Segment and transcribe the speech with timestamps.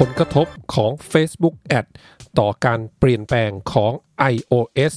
[0.00, 1.86] ผลกระทบของ Facebook Ad
[2.38, 3.92] ต่อการเปลี่ยนแปลงของ
[4.32, 4.94] iOS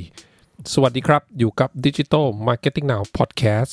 [0.00, 3.70] 14 สวัสดีครับ อยู่กับ Digital Marketing Now Podcast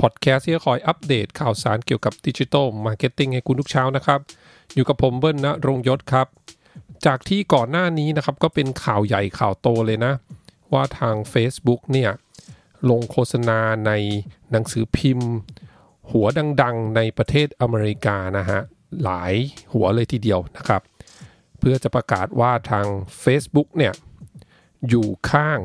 [0.00, 4.20] Podcast ที่จะคอยอัปเดตข่าวสารเกี่ยวกับ Digital Marketing ให้คุณทุกเช้านะครับ
[4.74, 6.26] อยู่กับผมเบิ้ลนะรงยศครับ
[7.06, 10.12] จากที่ก่อนหน้านี้นะครับ ก็เป็นข่าวใหญ่ข่าวโตเลยนะ
[10.72, 12.10] ว่าทาง Facebook เนี่ย
[12.90, 13.92] ลงโฆษณาใน
[14.50, 15.30] หนังสือพิมพ์
[16.10, 16.26] หัว
[16.62, 18.60] ดัง ๆ ในประเทศอเมริกานะฮะ
[19.02, 19.32] หลาย
[19.72, 20.82] หัวเลยทีเดียวนะครับ
[21.58, 22.86] เพื่อจะประกาศว่าทาง
[23.24, 23.92] Facebook เนี่ย
[24.88, 25.58] อยู่ข้าง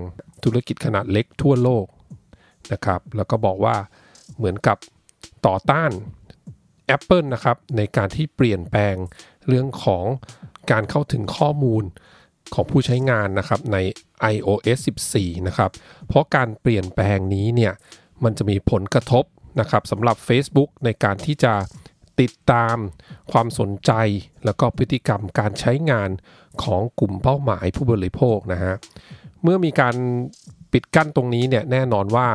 [0.44, 1.86] ธุรกิจขนาดเล็กทั่วโลก
[2.74, 3.76] นะครับแล้วก็บอกว่า
[4.38, 4.78] เหมือนกับ
[5.46, 5.92] ต่อต้าน
[6.96, 8.96] Apple นะครับในการที่เปลี่ยนแปลง
[9.48, 10.06] เรื่องของ
[10.72, 11.84] การเข้าถึงข้อมูล
[12.54, 13.78] ของผู้ใช้งานนะครับใน
[14.34, 14.80] iOS
[15.14, 15.72] 14 นะครับ
[16.08, 17.74] เพราะการเปลี่ยนแปลงนี้เนี่ย
[18.24, 19.24] มันจะมีผลกระทบ
[19.60, 21.54] นะครับสำหรับ Facebook ในการที่จะ
[22.22, 22.78] ติดตาม
[23.32, 23.92] ความสนใจ
[24.46, 26.10] แล้วก็พฤติกรรมการใช้งาน
[26.64, 28.74] ของกลุ่มเป้าหมายผู้บริโภคนะฮะ
[29.44, 29.96] เมื่อมีการ
[30.74, 32.28] ปิดกั้นตรงนี้เนี่ยแน่นอนว่า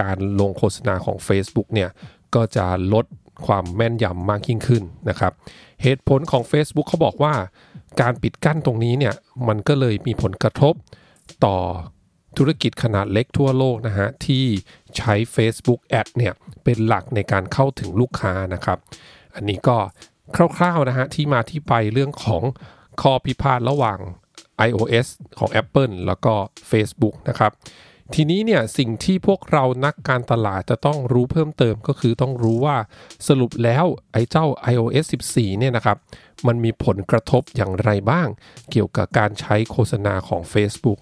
[0.00, 1.90] การลงโฆษณาของ Facebook เนี่ย
[2.34, 3.06] ก็จะลด
[3.46, 5.32] ความแม่นยำมากยิ่งขึ้นนะครับ
[5.82, 7.34] เหตุผลของ Facebook เขาบอกว่า
[8.00, 9.14] การปิดกั้นตรงนี้เนี่ย
[9.48, 10.74] มันก็เลยมีผลกระทบ
[11.44, 11.56] ต่อ
[12.38, 14.44] ธุรกิจขนาดเล็กทั่วโลกนะฮะที่
[14.96, 16.32] ใช้ Facebook Ad เนี่ย
[16.64, 18.78] เป็นหลักในการเข้าถึงลูกค้านะครับ
[19.34, 19.76] อันนี้ก็
[20.36, 22.42] คร่าวๆนะฮะที่มาที่ไปเรื่องของ
[23.02, 23.98] ข้อพิพาทระหว่าง
[24.68, 25.06] iOS
[25.38, 26.34] ของ Apple แล้วก็
[26.70, 27.52] Facebook นะครับ
[28.14, 32.76] ทีนี้เนี่ยสิ่งที่พวกเรานักการตลาดจะต้องรู้เพิ่มเติมก็คือต้องรู้ว่า
[33.28, 35.96] สรุปแล้วไอ้เจ้า iOS 14 เนี่ยนะครับ
[36.46, 38.28] มันมีผลกระทบอย่างไรบ้าง
[38.70, 40.98] เกี่ยวกับการใช้โฆษณาของ Facebook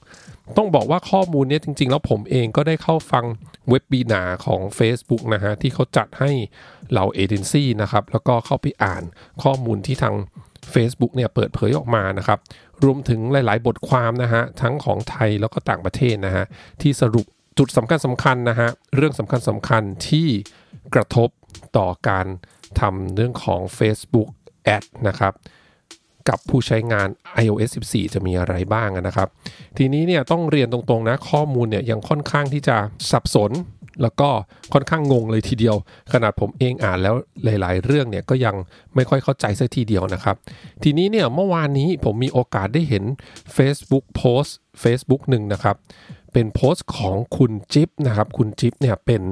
[0.57, 3.25] ต้องบอกว่าข้อมูลนี้จริง ๆ แล้วผมเองก็ได้เข้าฟัง
[3.69, 6.31] เว็บบีนาของ Facebook นะฮะ ที่เขาจัดให้
[6.91, 9.03] เหล่าเอเจนซี่นะครับ แล้วก็เข้าไปอ่าน
[9.43, 10.15] ข้อมูลที่ทาง
[10.75, 12.39] Facebook เนี่ยเปิดเผยออกมานะครับ
[12.85, 16.45] รวมถึงหลาย ๆ บทความนะฮะทั้งของไทยแล้วก็ต่างประเทศนะฮะ
[16.83, 17.27] ที่สรุป
[17.59, 20.29] จุดสำคัญสำคัญนะฮะเรื่องสำคัญสำคัญที่
[20.95, 21.29] กระทบ
[21.77, 22.27] ต่อการ
[22.81, 24.29] ทำเรื่องของ Facebook
[24.77, 25.35] Ad นะครับ
[26.29, 27.09] กับผู้ใช้งาน
[27.43, 29.29] iOS 14 จะมีอะไรบ้างนะครับ
[29.79, 32.77] ทีนี้เนี่ยต้องเรียนตรงๆนะข้อมูลเนี่ยยังค่อนข้างที่จะ
[33.11, 33.51] สับสน
[34.03, 34.29] แล้วก็
[34.73, 35.77] ค่อนข้างงงเลยทีเดียว
[36.13, 37.15] ขนาดผมเองอ่านแล้ว
[37.45, 38.55] หลาย ๆ เรื่องเนี่ยก็ยัง
[38.95, 40.37] ไม่ค่อยเข้าใจสักทีเดียวนะครับ
[40.83, 43.05] ทีนี้เนี่ยเมื่อวานนี้ผมมีโอกาสได้เห็น
[43.57, 45.77] Facebook โพสต์ Facebook หนึ่งนะครับ
[46.33, 49.23] เป็นโพสต์ของคุณจิ๊บนะครับคุณจิ๊บเนี่ยเป็น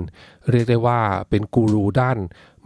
[0.50, 1.00] เรียกได้ว่า
[1.30, 2.18] เป็นกูรูด้าน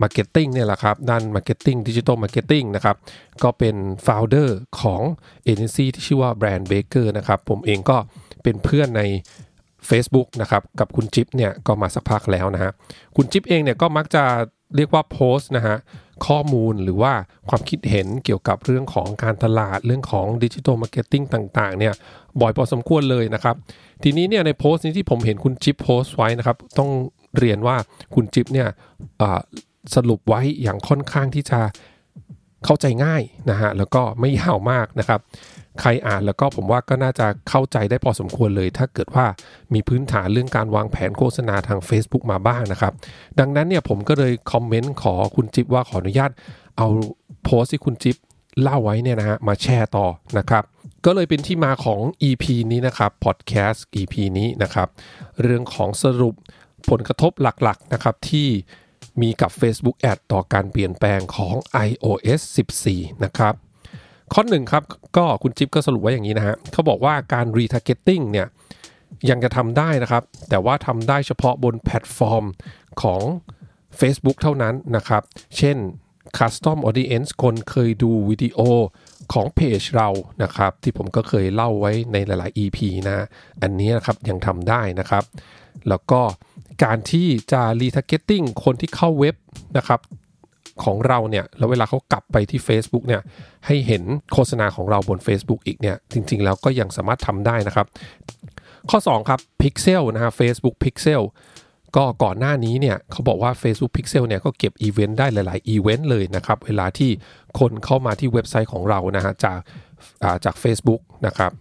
[0.03, 2.97] marketing เนี่ยแหละครับด้าน marketing digital marketing นะครับ
[3.43, 5.01] ก็เป็น founder ของ
[5.45, 7.97] เอเจนซี่ที่ชื่อว่า Brand Baker นะครับผมเองก็
[8.43, 9.03] เป็นเพื่อนใน
[9.89, 12.73] Facebook นะครับกับคุณจิ๊บเนี่ยก็มาสักพักแล้วนะฮะ
[13.17, 14.25] คุณจิ๊บเองเนี่ยก็มักจะ
[14.77, 15.77] เรียกว่าโพสต์นะฮะ
[16.27, 17.13] ข้อมูลหรือว่า
[17.49, 21.95] ความคิดเห็นเกี่ยวกับเรื่องของการตลาดเรื่องของ digital marketing ต่างๆเนี่ย
[22.41, 23.57] บ่อยพอสมควรเลยนะครับ
[24.03, 26.91] ทีนี้เนี่ยในโพสต์นี้ที่ผมเห็นคุณจิ๊บโพสต์ไว้นะครับ ต้อง
[27.39, 27.77] เรียนว่า
[28.15, 28.69] คุณจิ๊บเนี่ย
[29.95, 31.61] สรุปไว้อย่างค่อนข้างที่จะ
[32.65, 35.21] เข้าใจง่ายนะฮะแล้วก็ไม่ยาวมากนะครับ
[35.81, 39.27] ใครอ่านแล้วก็ผมว่าก็น่าจะเข้าใจได้พอสมควรเลย ถ้าเกิดว่า
[39.75, 42.93] มีพื้นฐานเรื่องการวางแผนโฆษณาทาง Facebook มาบ้างนะครับ
[43.39, 46.31] ดังนั้นเนี่ยผมก็เลยคอมเมนต์ขอคุณจิ๊บว่าขออนุญาต
[46.77, 46.87] เอา
[47.45, 48.17] โพสต์ที่คุณจิ๊บ
[48.63, 50.07] เล่าไว้เนี่ยนะฮะมาแชร์ต่อ
[50.39, 50.65] นะครับ
[51.05, 54.89] ก็เลยเป็นที่มาของ EP นี้นะครับพอดแคสต์ EP นี้นะครับ
[55.43, 56.35] เรื่องของสรุป
[56.91, 58.49] ผลกระทบหลักๆนะครับที่
[59.21, 61.55] มีกับ Facebook Ad ต่อการเปลี่ยนแปลงของ
[61.89, 62.41] iOS
[62.85, 63.55] 14 นะครับ
[64.35, 64.83] ข้อหนึ่งครับ
[65.17, 68.47] ก็คุณจิ๊บก็สรุปไว้อย่างนี้นะฮะเขาบอกว่าการ retargeting เนี่ย
[69.31, 72.45] ยังจะทำได้นะครับ แต่ว่าทำได้เฉพาะบนแพลตฟอร์ม
[73.03, 73.21] ของ
[74.01, 75.23] Facebook เท่านั้นนะครับ
[75.57, 75.77] เช่น
[76.39, 78.59] Custom Audience คนเคยดูวิดีโอ
[79.33, 80.09] ของเพจเรา
[80.43, 82.79] นะครับ ที่ผมก็เคยเล่าไว้ในหลาย ๆ EP
[83.09, 83.27] นะ
[83.63, 85.25] อันนี้นะครับยังทำได้นะครับ
[85.89, 86.21] แล้วก็
[86.85, 89.35] การที่จะ retargeting คนที่เข้าเว็บ
[89.77, 90.01] นะครับ
[90.85, 93.23] ของเราเนี่ยแล้วเวลาเขากลับไปที่ Facebook เนี่ย
[93.67, 94.03] ให้เห็น
[94.33, 97.87] โฆษณาของเราบน Facebook อีกเนี่ยจริงๆ แล้วก็ยังสามารถทำได้นะครับ
[98.91, 101.23] ข้อ 2 ครับ Pixel นะฮะ Facebook Pixel
[101.97, 107.11] ก็ก่อนหน้านี้เนี่ยเขาบอกว่า Facebook Pixel เนี่ยก็เก็บอีเวนต์ได้หลายๆอีเวนต์เลยนะครับ เวลาที่
[107.59, 109.59] คนเข้ามาที่เว็บไซต์ของเรานะฮะจาก
[110.45, 111.53] จาก Facebook นะครับ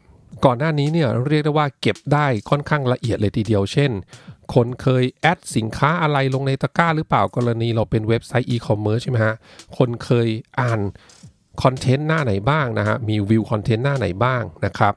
[0.45, 3.91] ก่อนหน้านี้เนี่ยเรียกได้ว่าเก็บได้ค่อนข้างละเอียดเลยทีเดียว เช่น
[4.55, 9.35] คนเคย add สินค้าอะไรลงในตะกร้าหรือเปล่ากรณีเราเป็นเว็บไซต์อีคอมเมิร์ซใช่ไหมฮะ
[9.77, 10.27] คนเคย
[10.59, 10.79] อ่าน
[11.63, 14.93] content หน้าไหนบ้างนะฮะ มี view content หน้าไหนบ้างนะครับ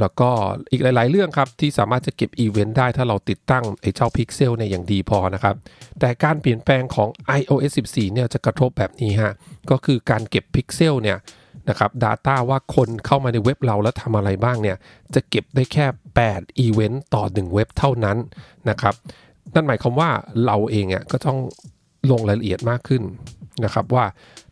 [0.00, 0.30] แล้วก็
[0.70, 5.54] อีกหลาย ๆ เรื่องครับ ที่สามารถจะเก็บอีเวนต์ได้ถ้าเราติดตั้งไอ้เจ้าพิกเซลเนี่ยอย่างดีพอนะครับ
[6.00, 7.08] แต่การเปลี่ยนแปลงของ
[7.38, 9.32] iOS 14 เนี่ยจะกระทบแบบนี้ฮะ
[9.70, 11.18] ก็คือการเก็บพิกเซลเนี่ย
[11.68, 14.76] นะครับ Data ว่าคนเข้ามาในเว็บเราแล้วทำอะไรบ้างเนี่ย
[15.14, 15.86] จะเก็บได้แค่
[16.22, 18.16] 8อีเวนต์ต่อ 1 เว็บเท่านั้น
[18.70, 18.94] นะครับ
[19.54, 20.10] นั่นหมายความว่า
[20.46, 21.38] เราเองอะก็ต้อง
[22.10, 23.02] ลงรายละเอียดมากขึ้น
[23.64, 24.04] นะครับว่า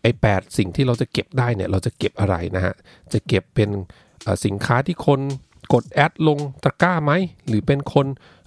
[0.03, 2.75] ไอ้8สิ่งที่เราจะเก็บได้เนี่ยเราจะเก็บอะไรนะฮะ
[3.13, 3.71] จะเก็บเป็น
[4.45, 5.21] สินค้าที่คน
[5.75, 7.13] กด add ลงตะกร้าไหม
[7.49, 8.07] หรือเป็นคน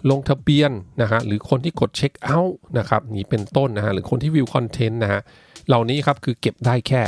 [0.10, 0.72] ลงทะเบียน
[1.02, 5.22] นะฮะหรือคนที่กดเช็คเอาท์นะครับนี่เป็นต้นนะฮะหรือคนที่ view content นะฮะ
[5.68, 7.02] เหล่านี้ครับคือเก็บได้แค่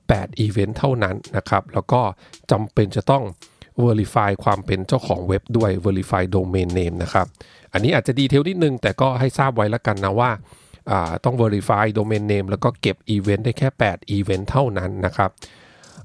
[0.00, 2.00] 8 อีเวนต์เท่านั้นนะครับ แล้วก็
[2.50, 3.24] จำเป็นจะต้อง
[3.84, 7.26] Verify ความเป็นเจ้าของเว็บด้วย Verify Domain Name นะครับ
[7.72, 10.30] อันนี้อาจจะ detail นิดนึง แต่ก็ให้ทราบไว้แล้วกันนะว่า
[11.24, 15.30] ต้อง Verify Domain Name แล้วก็เก็บอีเวนต์ได้แค่8อีเวนต์เท่านั้นนะครับ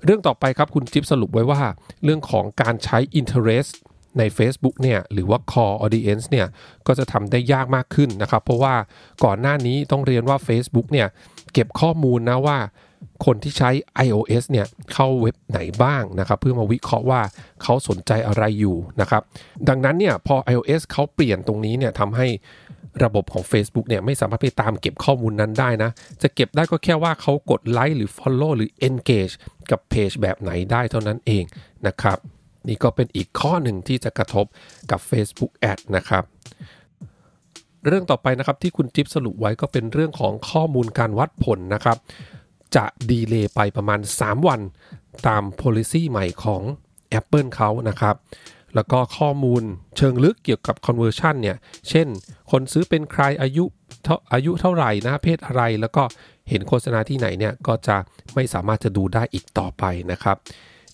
[0.04, 1.62] เรื่องต่อไปครับคุณจิ๊บสรุปไว้ว่า
[2.04, 3.72] เรื่องของการใช้ interest
[4.18, 6.48] ใน Facebook เนี่ยหรือว่า core audience เนี่ย
[6.88, 8.74] ก็จะทำได้ยากมากขึ้นนะครับ เพราะว่า
[9.26, 11.08] ก่อนหน้านี้ต้องเรียนว่า Facebook เนี่ย
[11.54, 12.58] เก็บข้อมูลนะว่า
[13.26, 13.70] คนที่ใช้
[14.06, 17.22] iOS เนี่ยเข้าเว็บไหนบ้างนะครับเพื่อมาวิเคราะห์ว่า
[17.64, 19.22] เขาสนใจอะไรอยู่นะครับ
[19.70, 22.28] ดังนั้นเนี่ยพอ iOS เขาเปลี่ยนตรงนี้เนี่ยทำให้
[23.04, 25.90] ระบบของ Facebook เนี่ยไม่สามารถไปตามเก็บข้อมูลนั้นได้นะ
[26.22, 29.34] จะเก็บได้ก็แค่ว่าเขากดไลค์หรือ Follow หรือ Engage
[29.72, 31.44] กับเพจแบบไหนได้เท่านั้นเอง
[31.88, 32.18] นะครับ
[32.68, 34.46] นี่ก็เป็นอีกข้อหนึ่งที่จะกระทบ
[34.92, 36.24] กับ Facebook Ad นะครับ
[37.86, 41.98] เรื่องต่อไปนะครับที่คุณจิ๊บสรุปไว้ก็เป็นเรื่องของข้อมูลการวัดผลนะครับ
[42.76, 44.62] จะดีเลย์ไปประมาณ 3 วัน
[45.28, 46.62] ตาม policy ใหม่ของ
[47.20, 48.16] Apple เขานะครับ
[48.76, 49.64] แล้วก็ข้อมูล
[49.98, 51.58] เชิงลึกเกี่ยวกับ conversion เนี่ย
[51.90, 52.08] เช่น
[52.52, 53.64] คนซื้อเป็นใครอายุ
[54.34, 56.04] อายุเท่าไหร่นะเพศอะไร แล้วก็
[56.50, 57.98] เห็นโฆษณาที่ไหนเนี่ย ก็จะ
[58.36, 60.38] ไม่สามารถจะดูได้อีกต่อไปนะครับ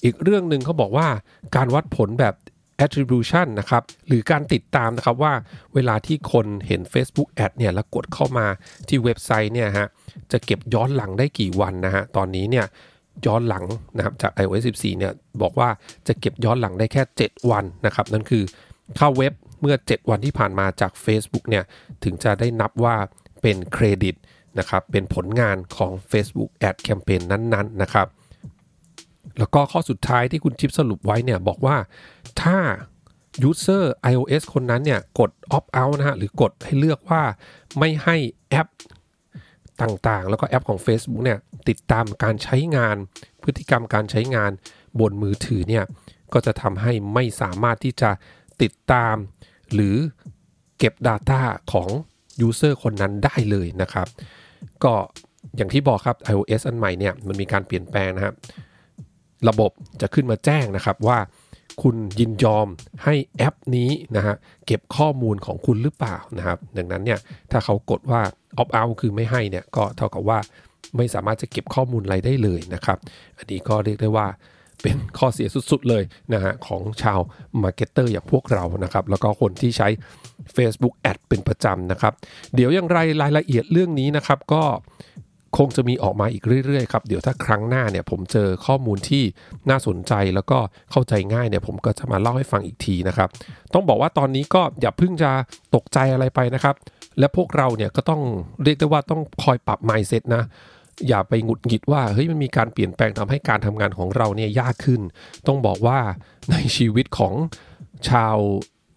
[0.03, 1.07] อีกเรื่องหนึ่งเขาบอกว่า
[1.55, 2.33] การวัดผลแบบ
[2.83, 5.33] attribution นะครับหรือการติดตามนะครับว่า
[5.74, 8.47] เวลาที่คนเห็น Facebook ad เนี่ยแล้วกดเข้ามา
[8.88, 9.88] ที่เว็บไซต์เนี่ยฮะ
[10.31, 12.65] จะเก็บย้อนหลังได้กี่วันนะฮะตอนนี้เนี่ย
[13.25, 13.65] ย้อนหลัง
[13.97, 15.69] นะครับจาก iOS 14 เนี่ยบอกว่า
[16.07, 18.44] จะเก็บย้อนหลังได้แค่ 7 วันนะครับ นั่นคือ
[18.97, 21.63] เข้าเว็บเมื่อ 7 วันที่ผ่านมาจาก Facebook เนี่ย
[22.03, 22.95] ถึงจะได้นับว่า
[23.41, 24.15] เป็นเครดิต
[24.59, 28.07] นะครับเป็นผลงานของ Facebook Ad Campaign นั้นๆนะครับ
[29.39, 31.77] แล้วก็ข้อสุดท้ายที่คุณชิปสรุปไว้เนี่ยบอกว่า
[32.41, 32.57] ถ้า
[33.49, 37.21] user iOS คนนั้นเนี่ยกด opt out นะฮะหรือกดให้เลือกว่า
[37.79, 38.15] ไม่ให้
[38.49, 38.67] แอป
[39.81, 41.39] ต่างๆ แล้วก็แอปของ Facebook เนี่ย
[41.69, 42.95] ติดตามการใช้งาน
[43.43, 44.51] พฤติกรรมการใช้งาน
[44.99, 45.83] บนมือถือเนี่ย
[46.33, 48.09] ก็จะทำให้ไม่สามารถที่จะ
[48.61, 49.15] ติดตาม
[49.73, 49.95] หรือ
[50.77, 51.41] เก็บ Data
[51.71, 51.89] ของ
[52.47, 54.07] User คนนั้นได้เลยนะครับ
[54.83, 54.93] ก็
[55.55, 58.35] อย่างที่บอกครับ iOS อันใหม่เนี่ยมันมีการเปลี่ยนแปลงนะครับ
[59.50, 61.19] ระบบจะขึ้นมาแจ้งนะครับว่า
[61.81, 62.68] คุณยินยอม
[63.04, 64.36] ให้แอปนี้นะฮะ
[64.66, 67.19] เก็บข้อมูลของคุณหรือเปล่านะครับ ดังนั้นเนี่ย
[67.51, 68.22] ถ้าเขากดว่า
[68.62, 70.40] opt out คือไม่ให้เนี่ยก็เท่ากับว่า
[70.98, 72.98] ไม่สามารถจะเก็บข้อมูลอะไรได้เลยนะครับ
[73.38, 74.28] อันนี้ก็เรียกได้ว่า
[74.81, 76.04] เป็นข้อเสียสุดๆเลย
[76.34, 77.19] นะฮะของชาว
[77.63, 79.88] marketer อย่างพวกเรานะครับ แล้วก็คนที่ใช้
[80.56, 82.13] Facebook Ad เป็นประจำนะครับ
[82.56, 84.63] เดี๋ยวอย่างไรรายละเอียดเรื่องนี้นะครับ ก็
[85.57, 89.23] คงจะมีออกมาอีกเรื่อยๆครับเดี๋ยวถ้าครั้งหน้าเนี่ยผมเจอข้อมูลที่
[89.69, 90.57] น่าสนใจแล้วก็
[90.91, 93.29] เข้าใจง่ายเนี่ยผมก็จะมาเล่าให้ฟังอีกทีนะครับ
[93.73, 95.31] ต้องบอกว่าตอนนี้ก็อย่าเพิ่งจะ
[95.75, 96.75] ตกใจอะไรไปนะครับ
[97.19, 98.21] และพวกเราเนี่ยก็ต้อง
[98.63, 100.44] เรียกได้ว่าต้องคอยปรับ mindset นะ
[101.07, 105.01] อย่าไปหงุดหงิดว่าเฮ้ยมันมีการเปลี่ยนแปลงทำให้การทำงานของเราเนี่ยยากขึ้น
[105.47, 105.99] ต้องบอกว่า
[106.51, 107.33] ในชีวิตของ
[108.09, 108.37] ชาว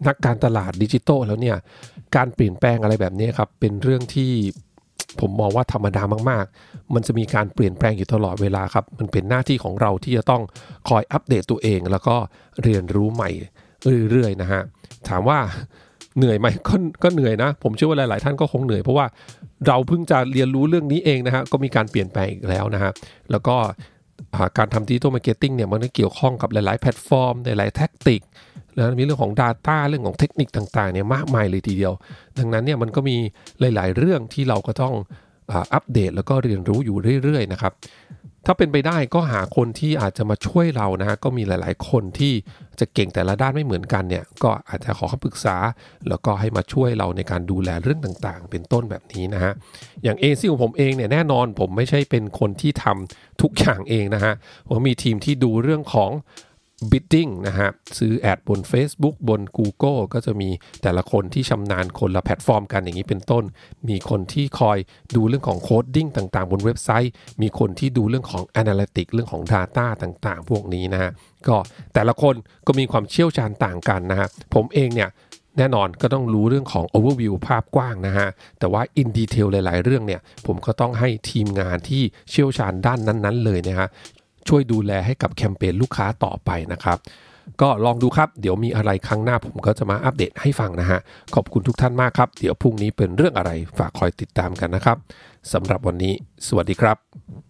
[0.08, 1.56] นักการตลาดดิจิตอลแล้วเนี่ย
[2.16, 4.32] การเปลี่ยนแปลงอะไรแบบนี้ครับเป็นเรื่องที่
[5.20, 10.42] ผมมองว่าธรรมดามากๆ มันจะมีการเปลี่ยนแปลงอยู่ตลอดเวลาครับ มันเป็นหน้าที่ของเราที่จะต้อง
[10.88, 12.16] คอยอัปเดตตัวเอง แล้วก็
[12.62, 13.30] เรียนรู้ใหม่
[14.10, 14.62] เรื่อยๆนะฮะ
[15.08, 15.38] ถามว่า
[16.16, 19.06] เหนื่อยไหมก็ก็เหนื่อยนะ ผมเชื่อว่าหลาย ๆ ท่านก็คงเหนื่อยเพราะว่า
[19.66, 22.92] เราเพิ่งจะเรียนรู้เรื่องนี้เองนะฮะ ก็มีการเปลี่ยนแปลงอีกแล้วนะฮะ
[23.30, 23.56] แล้วก็
[24.58, 28.20] การทำ digital marketing เนี่ยมันก็เกี่ยวข้องกับหลาย ๆ แพลตฟอร์ม หลาย ๆ tactic
[28.76, 31.92] แล้วมีเรื่องของ Data เรื่องของเทคนิคต่างๆเนี่ยมากมายเลยทีเดียว
[32.38, 33.16] ดังนั้นเนี่ยมันก็มี
[33.60, 34.94] หลาย ๆ เรื่องที่เราก็ต้อง
[35.52, 37.74] อัปเดตแล้วก็เรียนรู้อยู่เรื่อย ๆ นะครับ
[38.48, 42.32] ถ้าเป็นไปได้ก็หาคนที่อาจจะมาช่วยเรานะฮะก็มีหลาย ๆ คนที่
[42.80, 45.56] จะเก่งแต่ละด้านไม่เหมือนกันเนี่ยก็อาจจะขอคำปรึกษา
[46.08, 49.52] แล้วก็ให้มาช่วยเราในการดูแลเรื่องต่างๆ เป็นต้นแบบนี้นะฮะ
[50.02, 54.34] อย่างเอซี่ของผมเองเนี่ยแน่นอนผมไม่ใช่เป็นคนที่ทำทุกอย่างเองนะฮะ
[54.68, 56.10] ผมมีทีมที่ดูเรื่องของ
[56.90, 57.68] bidding นะฮะ
[57.98, 60.50] ซื้อ ad บน Facebook บน Google ก็จะมี
[60.82, 63.44] แต่ละคนที่ชำนาญคนละแพลตฟอร์มกันอย่างนี้เป็นต้น
[63.88, 64.78] มีคนที่คอย
[65.16, 71.10] ดูเรื่องของ coding ต่างๆ บนเว็บไซต์ มีคนที่ดูเรื่องของ Analytics เรื่องของ Data ต่างๆ พวกนี้นะฮะ
[71.48, 71.56] ก็
[71.94, 72.34] แต่ละคน
[72.66, 75.10] ก็มีความเชี่ยวชาญต่างกันนะฮะผมเองเนี่ย
[75.58, 78.28] แน่นอนก็ต้องรู้เรื่องของ overview ภาพกว้างนะฮะ
[78.58, 83.88] แต่ว่า in detail หลาย ๆ เรื่องเนี่ย ผมก็ต้องให้ทีมงานที่เชี่ยวชาญด้านนั้น ๆ เลยนะฮะ
[84.48, 86.98] ช่วยดูแลให้กับแคมเปญลูกค้าต่อไปนะครับ
[87.62, 91.00] ก็ลองดูครับ เดี๋ยวมีอะไรครั้งหน้าผมก็จะมาอัปเดตให้ฟังนะฮะ
[91.34, 94.96] ขอบคุณทุกท่านมากครับ เดี๋ยวพรุ่งนี้เป็นเรื่องอะไรฝากคอยติดตามกันนะครับ
[95.52, 96.12] สำหรับวันนี้
[96.46, 97.45] สวัสดีครับ